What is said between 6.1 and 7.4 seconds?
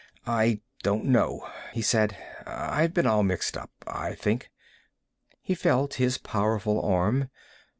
powerful arm.